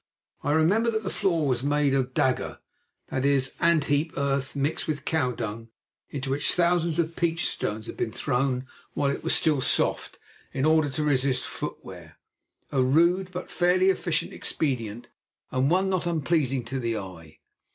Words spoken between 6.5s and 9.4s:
thousands of peach stones had been thrown while it was